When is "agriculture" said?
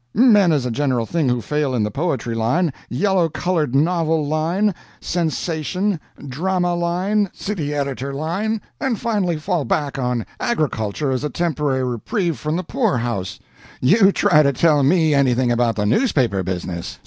10.39-11.11